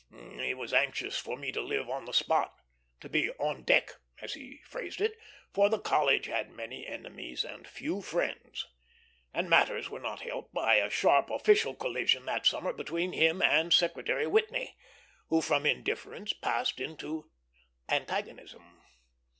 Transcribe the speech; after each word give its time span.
He 0.39 0.55
was 0.55 0.73
anxious 0.73 1.19
for 1.19 1.37
me 1.37 1.51
to 1.51 1.61
live 1.61 1.87
on 1.87 2.05
the 2.05 2.11
spot, 2.11 2.55
to 3.01 3.07
be 3.07 3.29
"on 3.33 3.61
deck," 3.61 3.91
as 4.19 4.33
he 4.33 4.59
phrased 4.65 4.99
it, 4.99 5.15
for 5.53 5.69
the 5.69 5.77
College 5.77 6.25
had 6.25 6.49
many 6.49 6.87
enemies 6.87 7.45
and 7.45 7.67
few 7.67 8.01
friends; 8.01 8.65
and 9.31 9.47
matters 9.47 9.91
were 9.91 9.99
not 9.99 10.21
helped 10.21 10.55
by 10.55 10.77
a 10.77 10.89
sharp 10.89 11.29
official 11.29 11.75
collision 11.75 12.25
that 12.25 12.47
summer 12.47 12.73
between 12.73 13.13
him 13.13 13.43
and 13.43 13.73
Secretary 13.73 14.25
Whitney, 14.25 14.75
who 15.27 15.39
from 15.39 15.67
indifference 15.67 16.33
passed 16.33 16.79
into 16.79 17.29
antagonism. 17.87 18.81